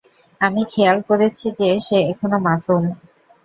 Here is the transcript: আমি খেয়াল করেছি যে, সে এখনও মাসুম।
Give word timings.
আমি 0.41 0.61
খেয়াল 0.71 0.97
করেছি 1.09 1.45
যে, 1.59 1.69
সে 1.79 1.97
এখনও 2.11 2.37
মাসুম। 2.39 2.83